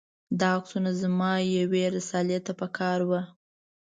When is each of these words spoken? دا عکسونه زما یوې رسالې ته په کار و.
دا 0.39 0.47
عکسونه 0.57 0.91
زما 1.01 1.31
یوې 1.57 1.83
رسالې 1.95 2.39
ته 2.45 2.51
په 2.59 2.67
کار 2.77 2.99
و. 3.09 3.11